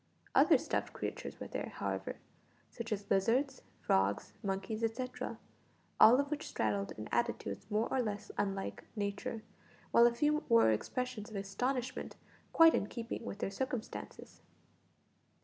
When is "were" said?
1.39-1.47